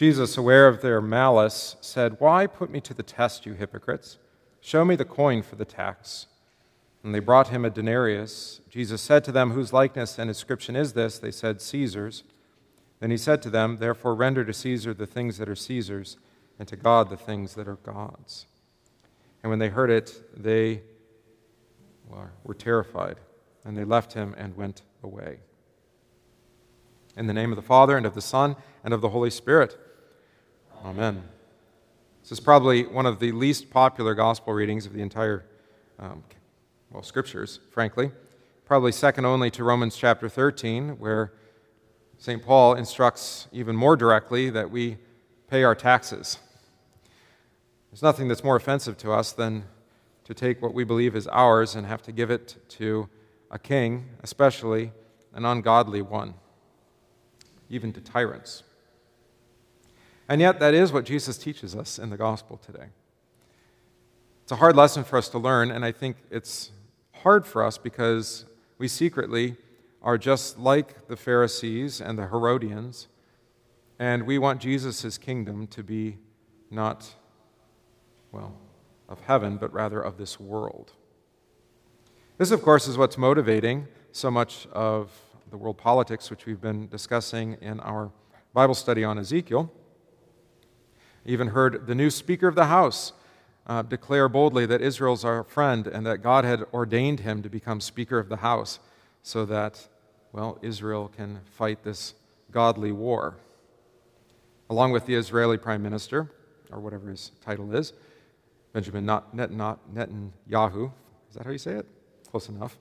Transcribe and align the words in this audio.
Jesus, 0.00 0.38
aware 0.38 0.66
of 0.66 0.80
their 0.80 1.02
malice, 1.02 1.76
said, 1.82 2.16
Why 2.20 2.46
put 2.46 2.70
me 2.70 2.80
to 2.80 2.94
the 2.94 3.02
test, 3.02 3.44
you 3.44 3.52
hypocrites? 3.52 4.16
Show 4.62 4.82
me 4.82 4.96
the 4.96 5.04
coin 5.04 5.42
for 5.42 5.56
the 5.56 5.66
tax. 5.66 6.26
And 7.04 7.14
they 7.14 7.18
brought 7.18 7.48
him 7.48 7.66
a 7.66 7.70
denarius. 7.70 8.62
Jesus 8.70 9.02
said 9.02 9.24
to 9.24 9.30
them, 9.30 9.50
Whose 9.50 9.74
likeness 9.74 10.18
and 10.18 10.30
inscription 10.30 10.74
is 10.74 10.94
this? 10.94 11.18
They 11.18 11.30
said, 11.30 11.60
Caesar's. 11.60 12.24
Then 13.00 13.10
he 13.10 13.18
said 13.18 13.42
to 13.42 13.50
them, 13.50 13.76
Therefore 13.76 14.14
render 14.14 14.42
to 14.42 14.54
Caesar 14.54 14.94
the 14.94 15.06
things 15.06 15.36
that 15.36 15.50
are 15.50 15.54
Caesar's, 15.54 16.16
and 16.58 16.66
to 16.68 16.76
God 16.76 17.10
the 17.10 17.18
things 17.18 17.54
that 17.56 17.68
are 17.68 17.76
God's. 17.76 18.46
And 19.42 19.50
when 19.50 19.58
they 19.58 19.68
heard 19.68 19.90
it, 19.90 20.18
they 20.34 20.80
were 22.42 22.54
terrified, 22.54 23.18
and 23.66 23.76
they 23.76 23.84
left 23.84 24.14
him 24.14 24.34
and 24.38 24.56
went 24.56 24.80
away. 25.02 25.40
In 27.18 27.26
the 27.26 27.34
name 27.34 27.52
of 27.52 27.56
the 27.56 27.60
Father, 27.60 27.98
and 27.98 28.06
of 28.06 28.14
the 28.14 28.22
Son, 28.22 28.56
and 28.82 28.94
of 28.94 29.02
the 29.02 29.10
Holy 29.10 29.28
Spirit. 29.28 29.76
Amen. 30.82 31.22
This 32.22 32.32
is 32.32 32.40
probably 32.40 32.86
one 32.86 33.04
of 33.04 33.20
the 33.20 33.32
least 33.32 33.68
popular 33.68 34.14
gospel 34.14 34.54
readings 34.54 34.86
of 34.86 34.94
the 34.94 35.02
entire, 35.02 35.44
um, 35.98 36.24
well, 36.90 37.02
scriptures, 37.02 37.60
frankly. 37.70 38.10
Probably 38.64 38.90
second 38.90 39.26
only 39.26 39.50
to 39.50 39.62
Romans 39.62 39.94
chapter 39.94 40.26
13, 40.26 40.98
where 40.98 41.34
St. 42.16 42.42
Paul 42.42 42.74
instructs 42.74 43.46
even 43.52 43.76
more 43.76 43.94
directly 43.94 44.48
that 44.48 44.70
we 44.70 44.96
pay 45.48 45.64
our 45.64 45.74
taxes. 45.74 46.38
There's 47.90 48.02
nothing 48.02 48.28
that's 48.28 48.42
more 48.42 48.56
offensive 48.56 48.96
to 48.98 49.12
us 49.12 49.32
than 49.32 49.64
to 50.24 50.32
take 50.32 50.62
what 50.62 50.72
we 50.72 50.84
believe 50.84 51.14
is 51.14 51.26
ours 51.26 51.74
and 51.74 51.86
have 51.86 52.00
to 52.02 52.12
give 52.12 52.30
it 52.30 52.56
to 52.70 53.06
a 53.50 53.58
king, 53.58 54.06
especially 54.22 54.92
an 55.34 55.44
ungodly 55.44 56.00
one, 56.00 56.32
even 57.68 57.92
to 57.92 58.00
tyrants. 58.00 58.62
And 60.30 60.40
yet, 60.40 60.60
that 60.60 60.74
is 60.74 60.92
what 60.92 61.04
Jesus 61.04 61.36
teaches 61.36 61.74
us 61.74 61.98
in 61.98 62.10
the 62.10 62.16
gospel 62.16 62.56
today. 62.56 62.86
It's 64.44 64.52
a 64.52 64.56
hard 64.56 64.76
lesson 64.76 65.02
for 65.02 65.16
us 65.18 65.28
to 65.30 65.38
learn, 65.38 65.72
and 65.72 65.84
I 65.84 65.90
think 65.90 66.18
it's 66.30 66.70
hard 67.24 67.44
for 67.44 67.64
us 67.64 67.78
because 67.78 68.44
we 68.78 68.86
secretly 68.86 69.56
are 70.00 70.16
just 70.16 70.56
like 70.56 71.08
the 71.08 71.16
Pharisees 71.16 72.00
and 72.00 72.16
the 72.16 72.28
Herodians, 72.28 73.08
and 73.98 74.24
we 74.24 74.38
want 74.38 74.60
Jesus' 74.60 75.18
kingdom 75.18 75.66
to 75.66 75.82
be 75.82 76.18
not, 76.70 77.12
well, 78.30 78.54
of 79.08 79.20
heaven, 79.22 79.56
but 79.56 79.72
rather 79.72 80.00
of 80.00 80.16
this 80.16 80.38
world. 80.38 80.92
This, 82.38 82.52
of 82.52 82.62
course, 82.62 82.86
is 82.86 82.96
what's 82.96 83.18
motivating 83.18 83.88
so 84.12 84.30
much 84.30 84.68
of 84.68 85.10
the 85.50 85.56
world 85.56 85.76
politics, 85.76 86.30
which 86.30 86.46
we've 86.46 86.60
been 86.60 86.86
discussing 86.86 87.56
in 87.60 87.80
our 87.80 88.12
Bible 88.54 88.74
study 88.74 89.02
on 89.02 89.18
Ezekiel. 89.18 89.72
Even 91.30 91.46
heard 91.46 91.86
the 91.86 91.94
new 91.94 92.10
Speaker 92.10 92.48
of 92.48 92.56
the 92.56 92.66
House 92.66 93.12
uh, 93.68 93.82
declare 93.82 94.28
boldly 94.28 94.66
that 94.66 94.80
Israel's 94.80 95.24
our 95.24 95.44
friend 95.44 95.86
and 95.86 96.04
that 96.04 96.24
God 96.24 96.44
had 96.44 96.64
ordained 96.74 97.20
him 97.20 97.40
to 97.44 97.48
become 97.48 97.80
Speaker 97.80 98.18
of 98.18 98.28
the 98.28 98.38
House 98.38 98.80
so 99.22 99.44
that, 99.44 99.86
well, 100.32 100.58
Israel 100.60 101.08
can 101.16 101.38
fight 101.44 101.84
this 101.84 102.14
godly 102.50 102.90
war. 102.90 103.36
Along 104.68 104.90
with 104.90 105.06
the 105.06 105.14
Israeli 105.14 105.56
Prime 105.56 105.84
Minister, 105.84 106.32
or 106.72 106.80
whatever 106.80 107.08
his 107.10 107.30
title 107.44 107.76
is, 107.76 107.92
Benjamin 108.72 109.06
Netanyahu. 109.06 110.90
Is 111.28 111.36
that 111.36 111.44
how 111.44 111.52
you 111.52 111.58
say 111.58 111.74
it? 111.74 111.86
Close 112.28 112.48
enough. 112.48 112.76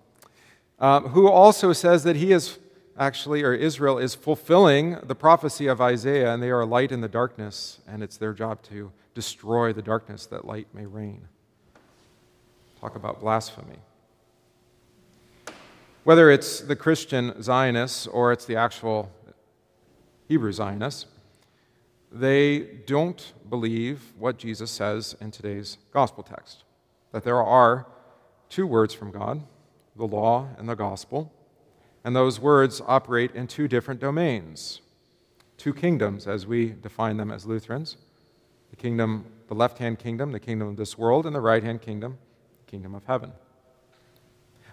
Um, 0.79 1.09
who 1.09 1.27
also 1.29 1.71
says 1.71 2.03
that 2.03 2.15
he 2.15 2.31
is 2.31 2.57
actually, 2.99 3.41
or 3.43 3.53
Israel 3.53 3.97
is 3.97 4.13
fulfilling 4.13 4.97
the 5.01 5.15
prophecy 5.15 5.67
of 5.67 5.79
Isaiah, 5.79 6.33
and 6.33 6.43
they 6.43 6.49
are 6.49 6.59
a 6.59 6.65
light 6.65 6.91
in 6.91 6.99
the 6.99 7.07
darkness, 7.07 7.79
and 7.87 8.03
it's 8.03 8.17
their 8.17 8.33
job 8.33 8.61
to 8.63 8.91
destroy 9.15 9.71
the 9.71 9.81
darkness 9.81 10.25
that 10.27 10.45
light 10.45 10.67
may 10.73 10.85
reign. 10.85 11.29
Talk 12.81 12.95
about 12.95 13.21
blasphemy. 13.21 13.79
Whether 16.03 16.29
it's 16.29 16.59
the 16.59 16.75
Christian 16.75 17.41
Zionists 17.41 18.05
or 18.05 18.31
it's 18.31 18.45
the 18.45 18.55
actual 18.55 19.11
Hebrew 20.27 20.51
Zionists, 20.51 21.05
they 22.11 22.59
don't 22.85 23.33
believe 23.49 24.13
what 24.17 24.37
Jesus 24.37 24.71
says 24.71 25.15
in 25.21 25.31
today's 25.31 25.77
gospel 25.93 26.23
text 26.23 26.63
that 27.11 27.23
there 27.23 27.41
are 27.41 27.87
two 28.49 28.67
words 28.67 28.93
from 28.93 29.11
God, 29.11 29.41
the 29.95 30.05
law 30.05 30.47
and 30.57 30.69
the 30.69 30.75
gospel, 30.75 31.31
and 32.09 32.15
those 32.15 32.39
words 32.39 32.81
operate 32.87 33.35
in 33.35 33.45
two 33.45 33.67
different 33.67 33.99
domains, 33.99 34.81
two 35.57 35.71
kingdoms 35.71 36.25
as 36.25 36.47
we 36.47 36.69
define 36.69 37.17
them 37.17 37.29
as 37.29 37.45
Lutherans 37.45 37.97
the 38.71 38.75
kingdom, 38.75 39.25
the 39.47 39.53
left 39.53 39.77
hand 39.77 39.99
kingdom, 39.99 40.31
the 40.31 40.39
kingdom 40.39 40.69
of 40.69 40.75
this 40.75 40.97
world, 40.97 41.27
and 41.27 41.35
the 41.35 41.39
right 41.39 41.61
hand 41.61 41.83
kingdom, 41.83 42.17
the 42.65 42.71
kingdom 42.71 42.95
of 42.95 43.05
heaven. 43.05 43.31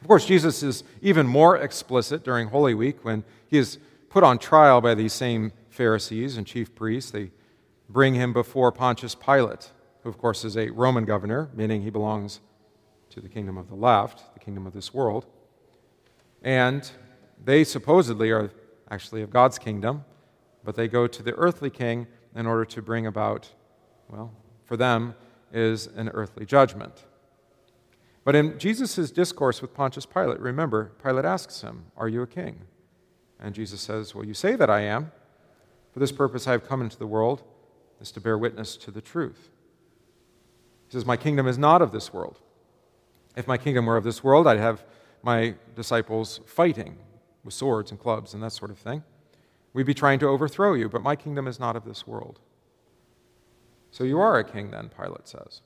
Of 0.00 0.08
course, 0.08 0.25
Jesus 0.25 0.62
is 0.62 0.82
even 1.02 1.26
more 1.26 1.58
explicit 1.58 2.25
during 2.25 2.48
Holy 2.48 2.72
Week 2.72 3.04
when 3.04 3.22
he 3.48 3.58
is 3.58 3.76
put 4.08 4.25
on 4.25 4.38
trial 4.38 4.80
by 4.80 4.94
these 4.94 5.12
same 5.12 5.52
Pharisees 5.69 6.38
and 6.38 6.46
chief 6.46 6.75
priests. 6.75 7.10
They 7.10 7.32
bring 7.91 8.14
him 8.14 8.32
before 8.32 8.72
Pontius 8.72 9.14
Pilate, 9.14 9.72
who, 10.04 10.08
of 10.08 10.16
course, 10.16 10.42
is 10.42 10.56
a 10.56 10.70
Roman 10.70 11.04
governor, 11.04 11.50
meaning 11.52 11.82
he 11.82 11.91
belongs 11.91 12.41
to 13.10 13.20
the 13.20 13.28
kingdom 13.28 13.58
of 13.58 13.69
the 13.69 13.76
left, 13.76 14.32
the 14.32 14.41
kingdom 14.41 14.66
of 14.66 14.72
this 14.72 14.94
world. 14.94 15.26
And 16.42 16.91
they 17.44 17.64
supposedly 17.64 18.30
are 18.30 18.50
actually 18.91 19.22
of 19.22 19.30
God's 19.30 19.58
kingdom, 19.58 20.04
but 20.64 20.74
they 20.74 20.88
go 20.88 21.06
to 21.06 21.22
the 21.22 21.34
earthly 21.34 21.70
king 21.70 22.06
in 22.34 22.47
order 22.47 22.64
to 22.64 22.82
bring 22.82 23.06
about, 23.06 23.52
well, 24.08 24.32
for 24.64 24.76
them 24.76 25.14
is 25.52 25.86
an 25.86 26.08
earthly 26.10 26.44
judgment. 26.44 27.04
But 28.25 28.34
in 28.34 28.58
Jesus' 28.58 29.10
discourse 29.10 29.62
with 29.62 29.72
Pontius 29.72 30.06
Pilate, 30.06 30.41
remember, 30.41 30.92
Pilate 31.02 31.25
asks 31.25 31.60
him, 31.60 31.86
Are 31.96 32.08
you 32.08 32.22
a 32.22 32.26
king? 32.26 32.62
And 33.38 33.54
Jesus 33.54 33.80
says, 33.80 34.14
Well, 34.14 34.25
you 34.25 34.34
say 34.34 34.56
that 34.56 34.69
I 34.69 34.80
am. 34.80 35.12
For 35.92 36.00
this 36.00 36.12
purpose 36.12 36.46
I 36.46 36.52
have 36.52 36.66
come 36.66 36.82
into 36.82 36.98
the 36.98 37.06
world, 37.06 37.42
is 38.00 38.10
to 38.12 38.20
bear 38.20 38.36
witness 38.36 38.76
to 38.78 38.91
the 38.91 39.00
truth. 39.00 39.50
He 40.88 40.92
says, 40.92 41.06
My 41.06 41.16
kingdom 41.16 41.46
is 41.46 41.56
not 41.56 41.80
of 41.80 41.92
this 41.92 42.12
world. 42.12 42.41
If 43.36 43.46
my 43.46 43.56
kingdom 43.56 43.86
were 43.86 43.96
of 43.96 44.04
this 44.04 44.25
world, 44.25 44.46
I'd 44.46 44.58
have 44.58 44.84
my 45.22 45.54
disciples 45.75 46.41
fighting 46.46 46.98
with 47.46 47.54
swords 47.54 47.90
and 47.90 47.98
clubs 47.98 48.34
and 48.34 48.42
that 48.42 48.52
sort 48.52 48.70
of 48.70 48.78
thing. 48.78 49.02
We'd 49.72 49.86
be 49.86 49.94
trying 49.94 50.18
to 50.18 50.28
overthrow 50.28 50.74
you, 50.74 50.90
but 50.90 51.02
my 51.02 51.16
kingdom 51.16 51.46
is 51.46 51.58
not 51.58 51.76
of 51.76 51.86
this 51.86 52.06
world. 52.06 52.40
So 53.90 54.04
you 54.04 54.20
are 54.20 54.38
a 54.38 54.44
king, 54.44 54.70
then, 54.70 54.90
Pilate 54.90 55.26
says. 55.26 55.62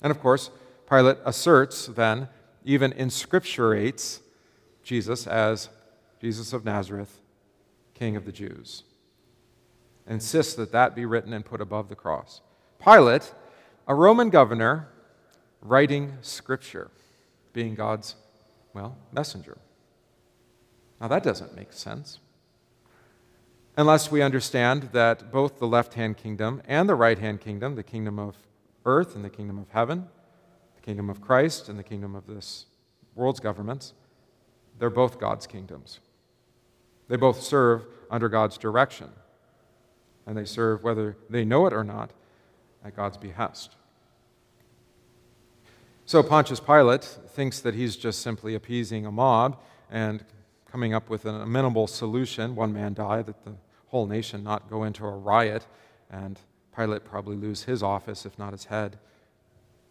And 0.00 0.10
of 0.10 0.20
course, 0.20 0.50
Pilate 0.88 1.18
asserts, 1.26 1.86
then, 1.86 2.28
even 2.64 2.92
inscripturates 2.92 4.20
Jesus 4.82 5.26
as 5.26 5.68
Jesus 6.20 6.54
of 6.54 6.64
Nazareth, 6.64 7.20
King 7.92 8.16
of 8.16 8.24
the 8.24 8.32
Jews 8.32 8.84
insists 10.06 10.54
that 10.54 10.72
that 10.72 10.94
be 10.94 11.06
written 11.06 11.32
and 11.32 11.44
put 11.44 11.60
above 11.60 11.88
the 11.88 11.94
cross. 11.94 12.40
Pilate, 12.82 13.32
a 13.86 13.94
Roman 13.94 14.30
governor, 14.30 14.88
writing 15.62 16.14
scripture, 16.20 16.90
being 17.52 17.74
God's, 17.74 18.16
well, 18.74 18.96
messenger. 19.12 19.58
Now 21.00 21.08
that 21.08 21.22
doesn't 21.22 21.54
make 21.54 21.72
sense. 21.72 22.18
Unless 23.76 24.10
we 24.10 24.22
understand 24.22 24.90
that 24.92 25.32
both 25.32 25.58
the 25.58 25.66
left 25.66 25.94
hand 25.94 26.16
kingdom 26.16 26.62
and 26.66 26.88
the 26.88 26.94
right 26.94 27.18
hand 27.18 27.40
kingdom, 27.40 27.74
the 27.74 27.82
kingdom 27.82 28.18
of 28.18 28.36
earth 28.84 29.16
and 29.16 29.24
the 29.24 29.30
kingdom 29.30 29.58
of 29.58 29.68
heaven, 29.70 30.06
the 30.76 30.82
kingdom 30.82 31.10
of 31.10 31.20
Christ 31.20 31.68
and 31.68 31.78
the 31.78 31.82
kingdom 31.82 32.14
of 32.14 32.26
this 32.26 32.66
world's 33.14 33.40
governments, 33.40 33.92
they're 34.78 34.90
both 34.90 35.18
God's 35.18 35.46
kingdoms. 35.46 35.98
They 37.08 37.16
both 37.16 37.42
serve 37.42 37.86
under 38.10 38.28
God's 38.28 38.58
direction 38.58 39.10
and 40.26 40.36
they 40.36 40.44
serve, 40.44 40.82
whether 40.82 41.16
they 41.28 41.44
know 41.44 41.66
it 41.66 41.72
or 41.72 41.84
not, 41.84 42.10
at 42.84 42.96
God's 42.96 43.16
behest. 43.16 43.76
So 46.06 46.22
Pontius 46.22 46.60
Pilate 46.60 47.02
thinks 47.02 47.60
that 47.60 47.74
he's 47.74 47.96
just 47.96 48.20
simply 48.20 48.54
appeasing 48.54 49.06
a 49.06 49.12
mob 49.12 49.60
and 49.90 50.24
coming 50.74 50.92
up 50.92 51.08
with 51.08 51.24
an 51.24 51.40
amenable 51.40 51.86
solution. 51.86 52.56
One 52.56 52.72
man 52.72 52.94
die, 52.94 53.22
that 53.22 53.44
the 53.44 53.52
whole 53.86 54.08
nation 54.08 54.42
not 54.42 54.68
go 54.68 54.82
into 54.82 55.06
a 55.06 55.10
riot, 55.12 55.68
and 56.10 56.40
Pilate 56.76 57.04
probably 57.04 57.36
lose 57.36 57.62
his 57.62 57.80
office, 57.80 58.26
if 58.26 58.36
not 58.40 58.50
his 58.50 58.64
head, 58.64 58.98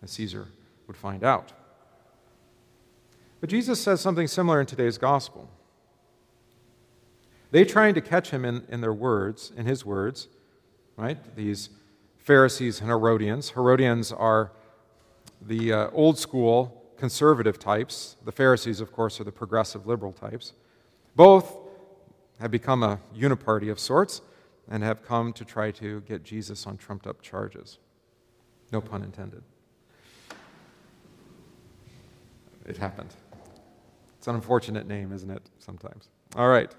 as 0.02 0.12
Caesar 0.12 0.50
would 0.86 0.98
find 0.98 1.24
out. 1.24 1.54
But 3.40 3.50
Jesus 3.50 3.82
says 3.82 4.02
something 4.02 4.28
similar 4.28 4.60
in 4.60 4.66
today's 4.66 4.98
gospel. 4.98 5.50
They 7.52 7.64
trying 7.64 7.94
to 7.94 8.02
catch 8.02 8.32
him 8.32 8.44
in, 8.44 8.66
in 8.68 8.82
their 8.82 8.92
words, 8.92 9.54
in 9.56 9.66
his 9.66 9.86
words, 9.86 10.28
right? 10.98 11.18
These 11.38 11.70
Pharisees 12.18 12.82
and 12.82 12.90
Herodians. 12.90 13.52
Herodians 13.52 14.12
are 14.12 14.52
the 15.42 15.72
uh, 15.72 15.90
old 15.94 16.20
school 16.20 16.84
conservative 16.98 17.58
types. 17.58 18.18
The 18.26 18.34
Pharisees, 18.34 18.82
of 18.82 18.92
course, 18.92 19.22
are 19.22 19.24
the 19.24 19.32
progressive 19.32 19.88
liberal 19.88 20.12
types. 20.12 20.52
Both 21.16 21.56
have 22.40 22.52
become 22.52 22.84
a 22.84 23.00
uniparty 23.16 23.72
of 23.72 23.80
sorts, 23.80 24.22
and 24.70 24.84
have 24.84 25.04
come 25.04 25.34
to 25.34 25.46
try 25.46 25.72
to 25.72 26.02
get 26.02 26.24
Jesus 26.24 26.66
on 26.66 26.78
trumped 26.78 27.08
up 27.08 27.22
charges. 27.22 27.80
No 28.72 28.82
pun 28.82 29.04
intended. 29.04 29.44
It 32.66 32.78
happened. 32.78 33.14
It's 34.18 34.28
an 34.28 34.36
unfortunate 34.36 34.88
name, 34.88 35.12
isn't 35.12 35.30
it, 35.30 35.44
sometimes? 35.60 36.08
All 36.36 36.48
right. 36.48 36.74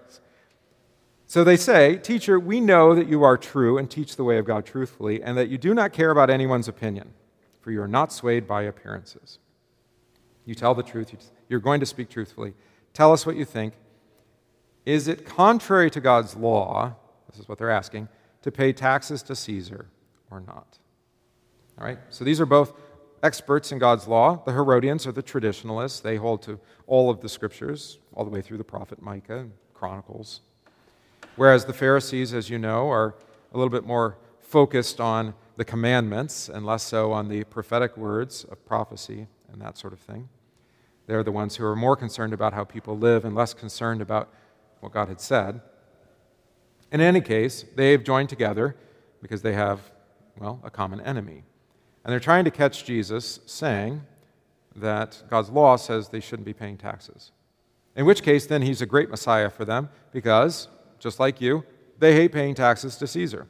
So 1.27 1.45
they 1.45 1.57
say, 1.57 1.97
Teacher, 1.97 2.41
we 2.41 2.61
know 2.61 2.95
that 2.95 3.07
you 3.07 3.23
are 3.23 3.37
true 3.37 3.77
and 3.77 3.91
teach 3.91 4.17
the 4.17 4.25
way 4.25 4.39
of 4.39 4.47
God 4.47 4.65
truthfully, 4.65 5.23
and 5.23 5.37
that 5.37 5.49
you 5.49 5.59
do 5.59 5.75
not 5.75 5.93
care 5.93 6.11
about 6.11 6.31
anyone's 6.31 6.69
opinion, 6.69 7.13
for 7.61 7.71
you 7.71 7.83
are 7.83 7.89
not 7.89 8.13
swayed 8.13 8.47
by 8.47 8.63
appearances. 8.63 9.39
You 10.47 10.55
tell 10.55 10.75
the 10.75 10.83
truth, 10.83 11.15
you're 11.49 11.61
going 11.61 11.81
to 11.81 11.87
speak 11.87 12.09
truthfully. 12.09 12.55
Tell 12.93 13.13
us 13.13 13.27
what 13.27 13.37
you 13.37 13.45
think. 13.45 13.75
Is 14.85 15.09
it 15.09 15.25
contrary 15.25 15.91
to 15.91 16.01
God's 16.01 16.37
law, 16.37 16.95
this 17.31 17.41
is 17.41 17.49
what 17.49 17.59
they're 17.59 17.71
asking, 17.71 18.09
to 18.43 18.53
pay 18.53 18.73
taxes 18.73 19.23
to 19.25 19.35
Caesar 19.35 19.87
or 20.31 20.41
not? 20.41 20.79
All 21.79 21.87
right, 21.87 21.99
so 22.11 22.25
these 22.25 22.41
are 22.41 22.47
both 22.47 22.73
experts 23.23 23.73
in 23.73 23.79
God's 23.79 24.07
law. 24.07 24.43
The 24.45 24.53
Herodians 24.53 25.07
are 25.07 25.13
the 25.13 25.23
traditionalists. 25.23 26.01
They 26.01 26.17
hold 26.17 26.43
to 26.43 26.61
all 26.87 27.11
of 27.11 27.21
the 27.21 27.29
scriptures, 27.29 27.99
all 28.13 28.25
the 28.25 28.31
way 28.31 28.43
through 28.43 28.59
the 28.59 28.65
prophet 28.65 29.01
Micah 29.01 29.39
and 29.39 29.53
Chronicles. 29.73 30.43
Whereas 31.37 31.65
the 31.65 31.73
Pharisees, 31.73 32.35
as 32.35 32.51
you 32.51 32.59
know, 32.59 32.91
are 32.91 33.15
a 33.53 33.57
little 33.57 33.71
bit 33.71 33.85
more 33.85 34.19
focused 34.41 35.01
on 35.01 35.35
the 35.57 35.65
commandments 35.65 36.49
and 36.49 36.67
less 36.67 36.83
so 36.83 37.13
on 37.13 37.29
the 37.29 37.45
prophetic 37.45 37.97
words 37.97 38.45
of 38.45 38.65
prophecy 38.67 39.27
and 39.51 39.61
that 39.63 39.79
sort 39.79 39.93
of 39.93 40.01
thing. 40.01 40.29
They're 41.07 41.23
the 41.23 41.33
ones 41.33 41.57
who 41.57 41.65
are 41.65 41.77
more 41.77 41.97
concerned 41.97 42.33
about 42.33 42.53
how 42.53 42.65
people 42.65 42.97
live 42.97 43.25
and 43.25 43.35
less 43.35 43.55
concerned 43.55 44.03
about 44.03 44.33
what 44.85 44.93
God 44.93 45.09
had 45.09 45.21
said. 45.21 45.61
In 46.93 47.01
any 47.01 47.21
case, 47.21 47.65
they've 47.75 48.05
joined 48.05 48.29
together 48.29 48.77
because 49.21 49.43
they 49.43 49.55
have, 49.55 49.81
well, 50.39 50.61
a 50.63 50.71
common 50.71 51.01
enemy. 51.01 51.43
And 52.05 52.13
they're 52.13 52.21
trying 52.21 52.45
to 52.45 52.51
catch 52.51 52.85
Jesus 52.85 53.41
saying 53.47 54.03
that 54.77 55.23
God's 55.31 55.51
law 55.51 55.77
says 55.77 56.11
they 56.11 56.21
shouldn't 56.21 56.45
be 56.45 56.53
paying 56.53 56.77
taxes. 56.77 57.33
In 57.97 58.05
which 58.05 58.23
case, 58.23 58.47
then 58.47 58.63
he's 58.63 58.83
a 58.83 58.87
great 58.87 59.09
Messiah 59.09 59.49
for 59.49 59.65
them 59.65 59.89
because, 60.13 60.69
just 60.99 61.19
like 61.19 61.41
you, 61.41 61.65
they 61.99 62.13
hate 62.13 62.33
paying 62.33 62.55
taxes 62.55 62.97
to 62.97 63.07
Caesar. 63.07 63.47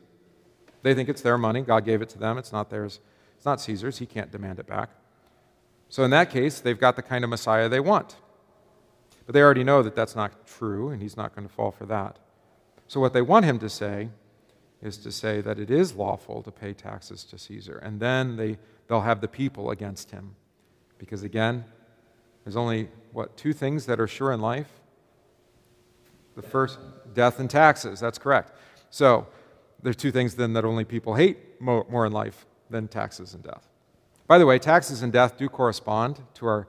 They 0.82 0.94
think 0.94 1.08
it's 1.08 1.22
their 1.22 1.38
money. 1.38 1.62
God 1.62 1.84
gave 1.84 2.00
it 2.00 2.08
to 2.10 2.19
them. 2.19 2.38
It's 2.38 2.52
not 2.52 2.70
theirs. 2.70 3.00
It's 3.36 3.46
not 3.46 3.60
Caesar's. 3.60 3.98
He 3.98 4.06
can't 4.06 4.31
demand 4.31 4.58
it 4.60 4.66
back. 4.66 4.90
So, 5.88 6.04
in 6.04 6.10
that 6.10 6.31
case, 6.31 6.60
they've 6.60 6.78
got 6.78 6.96
the 6.96 7.02
kind 7.02 7.25
of 7.25 7.31
Messiah 7.31 7.69
they 7.69 7.81
want. 7.81 8.16
But 9.26 9.32
they 9.35 9.43
already 9.43 9.65
know 9.65 9.82
that 9.82 9.94
that's 9.94 10.15
not 10.15 10.47
true, 10.47 10.91
and 10.91 11.00
he's 11.00 11.17
not 11.17 11.35
going 11.35 11.47
to 11.49 11.53
fall 11.53 11.71
for 11.71 11.87
that. 11.87 12.19
So, 12.87 13.00
what 13.00 13.12
they 13.12 13.23
want 13.23 13.47
him 13.47 13.59
to 13.61 13.69
say 13.69 14.11
is 14.82 14.99
to 14.99 15.11
say 15.11 15.41
that 15.41 15.59
it 15.59 15.71
is 15.71 15.94
lawful 15.94 16.43
to 16.43 16.50
pay 16.50 16.75
taxes 16.75 17.25
to 17.25 17.38
Caesar. 17.38 17.79
And 17.79 17.99
then 17.99 18.37
they, 18.37 18.59
they'll 18.87 19.00
have 19.00 19.23
the 19.23 19.29
people 19.29 19.71
against 19.71 20.11
him. 20.11 20.37
Because 20.99 21.23
again, 21.23 21.65
there's 22.44 22.56
only, 22.56 22.88
what, 23.12 23.37
two 23.37 23.55
things 23.55 23.87
that 23.87 23.99
are 23.99 24.06
sure 24.06 24.32
in 24.32 24.41
life? 24.41 24.69
The 26.37 26.43
first, 26.43 26.79
death 27.15 27.41
and 27.41 27.49
taxes. 27.49 27.99
That's 27.99 28.19
correct. 28.19 28.53
So, 28.91 29.27
there's 29.82 29.97
two 29.97 30.11
things 30.11 30.35
then 30.35 30.53
that 30.53 30.65
only 30.65 30.85
people 30.85 31.15
hate 31.15 31.61
more, 31.61 31.87
more 31.88 32.06
in 32.06 32.12
life 32.12 32.47
than 32.70 32.88
taxes 32.88 33.35
and 33.35 33.43
death. 33.43 33.69
By 34.27 34.38
the 34.38 34.47
way, 34.47 34.59
taxes 34.59 35.03
and 35.03 35.12
death 35.12 35.37
do 35.37 35.49
correspond 35.49 36.20
to 36.35 36.47
our 36.47 36.69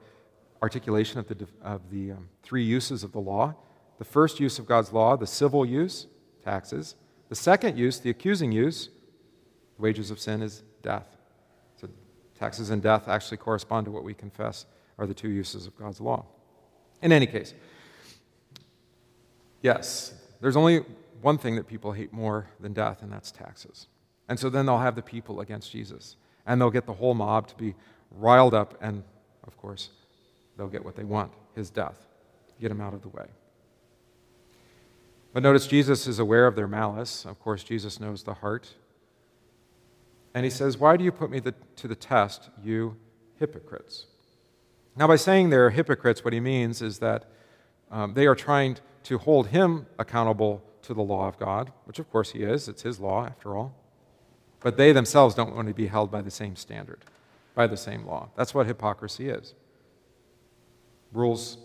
articulation 0.66 1.20
of 1.20 1.28
the, 1.28 1.46
of 1.62 1.80
the 1.92 2.10
um, 2.10 2.28
three 2.42 2.64
uses 2.64 3.04
of 3.04 3.12
the 3.12 3.20
law. 3.20 3.54
The 3.98 4.04
first 4.04 4.40
use 4.40 4.58
of 4.58 4.66
God's 4.66 4.92
law, 4.92 5.16
the 5.16 5.26
civil 5.26 5.64
use, 5.64 6.08
taxes. 6.44 6.96
The 7.28 7.36
second 7.36 7.78
use, 7.78 8.00
the 8.00 8.10
accusing 8.10 8.50
use, 8.50 8.88
the 9.76 9.82
wages 9.82 10.10
of 10.10 10.18
sin 10.18 10.42
is 10.42 10.64
death. 10.82 11.06
So 11.80 11.88
taxes 12.36 12.70
and 12.70 12.82
death 12.82 13.06
actually 13.06 13.36
correspond 13.36 13.84
to 13.84 13.92
what 13.92 14.02
we 14.02 14.12
confess 14.12 14.66
are 14.98 15.06
the 15.06 15.14
two 15.14 15.30
uses 15.30 15.68
of 15.68 15.78
God's 15.78 16.00
law. 16.00 16.24
In 17.00 17.12
any 17.12 17.26
case, 17.26 17.54
yes, 19.62 20.14
there's 20.40 20.56
only 20.56 20.80
one 21.22 21.38
thing 21.38 21.54
that 21.54 21.68
people 21.68 21.92
hate 21.92 22.12
more 22.12 22.48
than 22.58 22.72
death, 22.72 23.02
and 23.02 23.12
that's 23.12 23.30
taxes. 23.30 23.86
And 24.28 24.36
so 24.36 24.50
then 24.50 24.66
they'll 24.66 24.78
have 24.78 24.96
the 24.96 25.02
people 25.02 25.40
against 25.40 25.70
Jesus, 25.70 26.16
and 26.44 26.60
they'll 26.60 26.70
get 26.70 26.86
the 26.86 26.94
whole 26.94 27.14
mob 27.14 27.46
to 27.48 27.54
be 27.54 27.76
riled 28.10 28.54
up, 28.54 28.76
and 28.80 29.04
of 29.46 29.56
course, 29.56 29.90
they'll 30.56 30.68
get 30.68 30.84
what 30.84 30.96
they 30.96 31.04
want 31.04 31.32
his 31.56 31.70
death, 31.70 32.06
get 32.60 32.70
him 32.70 32.80
out 32.80 32.94
of 32.94 33.02
the 33.02 33.08
way. 33.08 33.26
But 35.32 35.42
notice 35.42 35.66
Jesus 35.66 36.06
is 36.06 36.18
aware 36.18 36.46
of 36.46 36.54
their 36.54 36.68
malice. 36.68 37.24
Of 37.24 37.40
course, 37.40 37.64
Jesus 37.64 37.98
knows 37.98 38.22
the 38.22 38.34
heart. 38.34 38.74
And 40.34 40.44
he 40.44 40.50
says, 40.50 40.78
Why 40.78 40.96
do 40.96 41.04
you 41.04 41.12
put 41.12 41.30
me 41.30 41.40
the, 41.40 41.54
to 41.76 41.88
the 41.88 41.94
test, 41.94 42.50
you 42.62 42.96
hypocrites? 43.38 44.06
Now, 44.96 45.06
by 45.06 45.16
saying 45.16 45.50
they're 45.50 45.70
hypocrites, 45.70 46.24
what 46.24 46.32
he 46.32 46.40
means 46.40 46.80
is 46.80 47.00
that 47.00 47.24
um, 47.90 48.14
they 48.14 48.26
are 48.26 48.34
trying 48.34 48.78
to 49.04 49.18
hold 49.18 49.48
him 49.48 49.86
accountable 49.98 50.62
to 50.82 50.94
the 50.94 51.02
law 51.02 51.28
of 51.28 51.38
God, 51.38 51.72
which 51.84 51.98
of 51.98 52.10
course 52.10 52.32
he 52.32 52.42
is. 52.42 52.68
It's 52.68 52.82
his 52.82 52.98
law, 52.98 53.26
after 53.26 53.56
all. 53.56 53.74
But 54.60 54.76
they 54.76 54.92
themselves 54.92 55.34
don't 55.34 55.54
want 55.54 55.68
to 55.68 55.74
be 55.74 55.86
held 55.86 56.10
by 56.10 56.22
the 56.22 56.30
same 56.30 56.56
standard, 56.56 57.00
by 57.54 57.66
the 57.66 57.76
same 57.76 58.06
law. 58.06 58.30
That's 58.36 58.54
what 58.54 58.66
hypocrisy 58.66 59.28
is 59.28 59.54
rules 61.12 61.58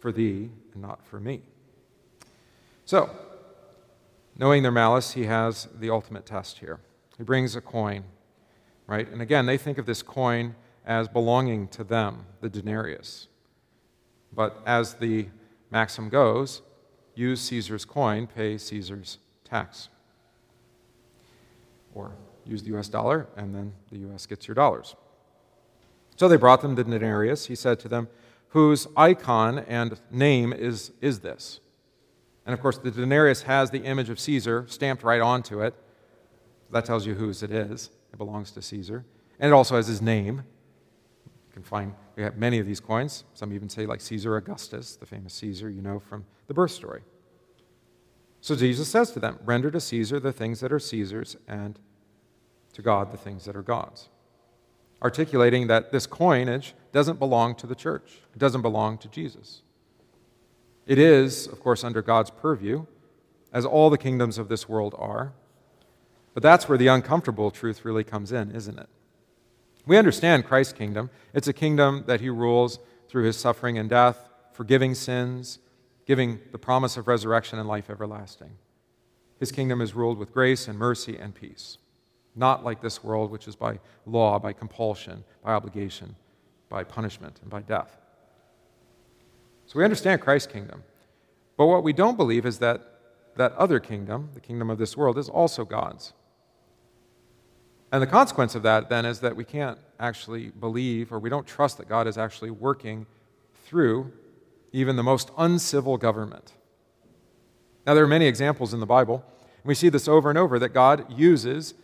for 0.00 0.12
thee 0.12 0.50
and 0.72 0.82
not 0.82 1.04
for 1.06 1.20
me. 1.20 1.42
So, 2.84 3.10
knowing 4.36 4.62
their 4.62 4.72
malice, 4.72 5.12
he 5.12 5.24
has 5.24 5.68
the 5.78 5.90
ultimate 5.90 6.26
test 6.26 6.58
here. 6.58 6.80
He 7.16 7.24
brings 7.24 7.56
a 7.56 7.60
coin, 7.60 8.04
right? 8.86 9.10
And 9.10 9.22
again, 9.22 9.46
they 9.46 9.58
think 9.58 9.78
of 9.78 9.86
this 9.86 10.02
coin 10.02 10.54
as 10.84 11.08
belonging 11.08 11.68
to 11.68 11.82
them, 11.82 12.26
the 12.40 12.48
denarius. 12.48 13.28
But 14.32 14.62
as 14.66 14.94
the 14.94 15.26
maxim 15.70 16.08
goes, 16.08 16.62
use 17.14 17.40
Caesar's 17.40 17.84
coin, 17.84 18.26
pay 18.26 18.58
Caesar's 18.58 19.18
tax. 19.44 19.88
Or 21.94 22.12
use 22.44 22.62
the 22.62 22.76
US 22.76 22.88
dollar, 22.88 23.26
and 23.36 23.54
then 23.54 23.72
the 23.90 23.98
US 24.10 24.26
gets 24.26 24.46
your 24.46 24.54
dollars. 24.54 24.94
So 26.16 26.28
they 26.28 26.36
brought 26.36 26.62
them 26.62 26.74
the 26.74 26.84
denarius. 26.84 27.46
He 27.46 27.54
said 27.54 27.80
to 27.80 27.88
them, 27.88 28.08
Whose 28.48 28.86
icon 28.96 29.58
and 29.58 30.00
name 30.10 30.52
is, 30.52 30.92
is 31.00 31.20
this? 31.20 31.60
And 32.46 32.54
of 32.54 32.60
course, 32.60 32.78
the 32.78 32.90
denarius 32.90 33.42
has 33.42 33.70
the 33.70 33.80
image 33.80 34.08
of 34.08 34.20
Caesar 34.20 34.64
stamped 34.68 35.02
right 35.02 35.20
onto 35.20 35.60
it. 35.62 35.74
That 36.70 36.84
tells 36.84 37.06
you 37.06 37.14
whose 37.14 37.42
it 37.42 37.50
is. 37.50 37.90
It 38.12 38.16
belongs 38.16 38.52
to 38.52 38.62
Caesar. 38.62 39.04
And 39.38 39.50
it 39.50 39.52
also 39.52 39.76
has 39.76 39.86
his 39.86 40.00
name. 40.00 40.44
You 41.26 41.52
can 41.52 41.62
find, 41.62 41.94
we 42.16 42.22
have 42.22 42.36
many 42.36 42.58
of 42.58 42.66
these 42.66 42.80
coins. 42.80 43.24
Some 43.34 43.52
even 43.52 43.68
say, 43.68 43.84
like 43.84 44.00
Caesar 44.00 44.36
Augustus, 44.36 44.96
the 44.96 45.06
famous 45.06 45.34
Caesar 45.34 45.68
you 45.68 45.82
know 45.82 45.98
from 45.98 46.24
the 46.46 46.54
birth 46.54 46.70
story. 46.70 47.02
So 48.40 48.54
Jesus 48.54 48.88
says 48.88 49.10
to 49.12 49.20
them, 49.20 49.38
Render 49.44 49.70
to 49.72 49.80
Caesar 49.80 50.20
the 50.20 50.32
things 50.32 50.60
that 50.60 50.72
are 50.72 50.78
Caesar's, 50.78 51.36
and 51.48 51.78
to 52.74 52.82
God 52.82 53.12
the 53.12 53.16
things 53.16 53.44
that 53.46 53.56
are 53.56 53.62
God's. 53.62 54.08
Articulating 55.02 55.66
that 55.66 55.92
this 55.92 56.06
coinage 56.06 56.74
doesn't 56.92 57.18
belong 57.18 57.54
to 57.56 57.66
the 57.66 57.74
church, 57.74 58.20
it 58.32 58.38
doesn't 58.38 58.62
belong 58.62 58.98
to 58.98 59.08
Jesus. 59.08 59.62
It 60.86 60.98
is, 60.98 61.46
of 61.46 61.60
course, 61.60 61.84
under 61.84 62.00
God's 62.00 62.30
purview, 62.30 62.86
as 63.52 63.64
all 63.64 63.90
the 63.90 63.98
kingdoms 63.98 64.38
of 64.38 64.48
this 64.48 64.68
world 64.68 64.94
are. 64.98 65.32
But 66.34 66.42
that's 66.42 66.68
where 66.68 66.78
the 66.78 66.88
uncomfortable 66.88 67.50
truth 67.50 67.84
really 67.84 68.04
comes 68.04 68.30
in, 68.30 68.50
isn't 68.52 68.78
it? 68.78 68.88
We 69.86 69.96
understand 69.96 70.44
Christ's 70.44 70.72
kingdom. 70.72 71.10
It's 71.32 71.48
a 71.48 71.52
kingdom 71.52 72.04
that 72.06 72.20
he 72.20 72.28
rules 72.28 72.78
through 73.08 73.24
his 73.24 73.36
suffering 73.36 73.78
and 73.78 73.88
death, 73.88 74.28
forgiving 74.52 74.94
sins, 74.94 75.60
giving 76.06 76.40
the 76.52 76.58
promise 76.58 76.96
of 76.96 77.08
resurrection 77.08 77.58
and 77.58 77.68
life 77.68 77.88
everlasting. 77.88 78.58
His 79.38 79.52
kingdom 79.52 79.80
is 79.80 79.94
ruled 79.94 80.18
with 80.18 80.32
grace 80.32 80.66
and 80.66 80.78
mercy 80.78 81.16
and 81.16 81.34
peace, 81.34 81.78
not 82.36 82.64
like 82.64 82.80
this 82.80 83.02
world, 83.02 83.30
which 83.30 83.48
is 83.48 83.56
by 83.56 83.78
law, 84.04 84.38
by 84.38 84.52
compulsion, 84.52 85.24
by 85.42 85.52
obligation, 85.52 86.14
by 86.68 86.84
punishment, 86.84 87.38
and 87.40 87.50
by 87.50 87.62
death. 87.62 87.96
So 89.66 89.78
we 89.78 89.84
understand 89.84 90.20
Christ's 90.20 90.52
kingdom. 90.52 90.84
But 91.56 91.66
what 91.66 91.82
we 91.82 91.92
don't 91.92 92.16
believe 92.16 92.46
is 92.46 92.58
that 92.58 92.92
that 93.36 93.52
other 93.52 93.78
kingdom, 93.78 94.30
the 94.34 94.40
kingdom 94.40 94.70
of 94.70 94.78
this 94.78 94.96
world, 94.96 95.18
is 95.18 95.28
also 95.28 95.64
God's. 95.64 96.12
And 97.92 98.02
the 98.02 98.06
consequence 98.06 98.54
of 98.54 98.62
that 98.62 98.88
then 98.88 99.04
is 99.04 99.20
that 99.20 99.36
we 99.36 99.44
can't 99.44 99.78
actually 100.00 100.48
believe 100.48 101.12
or 101.12 101.18
we 101.18 101.30
don't 101.30 101.46
trust 101.46 101.78
that 101.78 101.88
God 101.88 102.06
is 102.06 102.18
actually 102.18 102.50
working 102.50 103.06
through 103.64 104.12
even 104.72 104.96
the 104.96 105.02
most 105.02 105.30
uncivil 105.38 105.96
government. 105.96 106.52
Now, 107.86 107.94
there 107.94 108.04
are 108.04 108.08
many 108.08 108.26
examples 108.26 108.74
in 108.74 108.80
the 108.80 108.86
Bible. 108.86 109.24
We 109.64 109.74
see 109.74 109.88
this 109.88 110.08
over 110.08 110.28
and 110.28 110.38
over 110.38 110.58
that 110.58 110.70
God 110.70 111.10
uses 111.10 111.74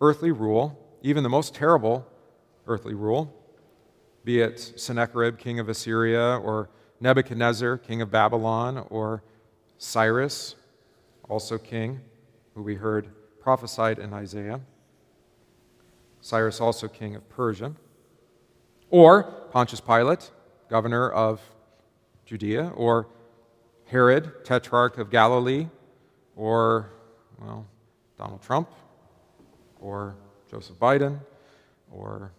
earthly 0.00 0.30
rule, 0.30 0.78
even 1.02 1.22
the 1.22 1.28
most 1.28 1.54
terrible 1.54 2.06
earthly 2.66 2.94
rule, 2.94 3.34
be 4.24 4.40
it 4.40 4.58
Sennacherib, 4.76 5.38
king 5.38 5.58
of 5.58 5.68
Assyria, 5.68 6.38
or 6.38 6.68
Nebuchadnezzar, 7.00 7.78
king 7.78 8.02
of 8.02 8.10
Babylon, 8.10 8.86
or 8.90 9.22
Cyrus, 9.78 10.56
also 11.28 11.56
king, 11.58 12.00
who 12.54 12.62
we 12.62 12.74
heard 12.74 13.08
prophesied 13.40 13.98
in 13.98 14.12
Isaiah, 14.12 14.60
Cyrus 16.20 16.60
also 16.60 16.86
king 16.86 17.16
of 17.16 17.28
Persia, 17.30 17.72
or 18.90 19.22
Pontius 19.50 19.80
Pilate, 19.80 20.30
governor 20.68 21.10
of 21.10 21.40
Judea, 22.26 22.72
or 22.74 23.06
Herod, 23.86 24.44
tetrarch 24.44 24.98
of 24.98 25.10
Galilee, 25.10 25.68
or, 26.36 26.90
well, 27.40 27.66
Donald 28.18 28.42
Trump, 28.42 28.68
or 29.80 30.16
Joseph 30.50 30.76
Biden, 30.76 31.20
or 31.90 32.32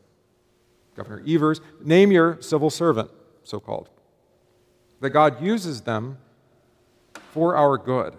Governor 0.95 1.23
Evers. 1.27 1.61
Name 1.83 2.11
your 2.11 2.41
civil 2.41 2.69
servant, 2.69 3.09
so 3.43 3.59
called. 3.59 3.89
That 4.99 5.09
God 5.11 5.41
uses 5.41 5.81
them 5.81 6.17
for 7.33 7.55
our 7.55 7.77
good. 7.77 8.15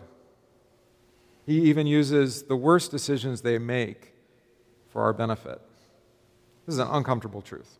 He 1.46 1.60
even 1.62 1.86
uses 1.86 2.44
the 2.44 2.56
worst 2.56 2.90
decisions 2.90 3.42
they 3.42 3.58
make 3.58 4.12
for 4.88 5.02
our 5.02 5.12
benefit. 5.12 5.60
This 6.66 6.74
is 6.74 6.78
an 6.78 6.88
uncomfortable 6.88 7.42
truth. 7.42 7.78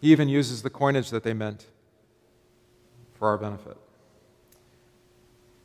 He 0.00 0.10
even 0.12 0.28
uses 0.28 0.62
the 0.62 0.70
coinage 0.70 1.10
that 1.10 1.22
they 1.22 1.32
meant 1.32 1.66
for 3.14 3.28
our 3.28 3.38
benefit. 3.38 3.76